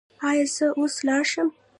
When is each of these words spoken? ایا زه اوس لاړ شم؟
ایا 0.29 0.45
زه 0.55 0.65
اوس 0.79 0.95
لاړ 1.07 1.23
شم؟ 1.31 1.49